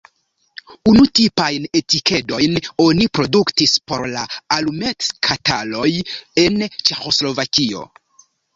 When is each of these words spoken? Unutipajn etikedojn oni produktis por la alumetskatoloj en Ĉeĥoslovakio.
Unutipajn 0.91 1.67
etikedojn 1.79 2.57
oni 2.85 3.07
produktis 3.19 3.75
por 3.93 4.09
la 4.15 4.25
alumetskatoloj 4.57 5.87
en 6.47 6.61
Ĉeĥoslovakio. 6.73 7.89